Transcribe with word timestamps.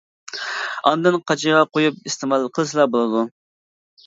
ئاندىن 0.91 1.17
قاچىغا 1.31 1.59
قويۇپ 1.75 2.01
ئىستېمال 2.09 2.49
قىلسىلا 2.57 2.89
بولىدۇ. 2.97 3.23